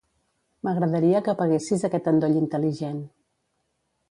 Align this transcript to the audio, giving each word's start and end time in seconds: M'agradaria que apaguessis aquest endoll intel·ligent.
M'agradaria 0.67 1.21
que 1.27 1.31
apaguessis 1.33 1.87
aquest 1.91 2.09
endoll 2.13 2.41
intel·ligent. 2.43 3.05